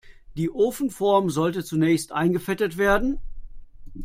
Die 0.35 0.49
Ofenform 0.49 1.29
sollte 1.29 1.63
zunächst 1.63 2.11
eingefettet 2.11 2.75
werden. 2.79 3.19